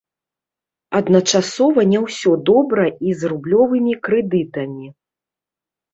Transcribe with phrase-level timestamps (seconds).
[0.99, 4.87] Адначасова не ўсё добра і з рублёвымі крэдытамі.